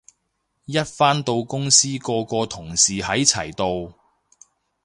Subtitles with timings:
[0.65, 3.93] 一返到公司個個同事喺齊度